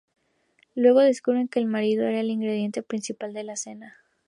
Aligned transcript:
Luego 0.73 1.01
descubren 1.01 1.47
que 1.47 1.59
el 1.59 1.67
marido 1.67 2.07
era 2.07 2.21
el 2.21 2.31
ingrediente 2.31 2.81
principal 2.81 3.35
de 3.35 3.43
la 3.43 3.55
cena. 3.55 3.97